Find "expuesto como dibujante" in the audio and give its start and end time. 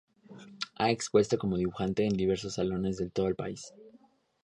0.89-2.03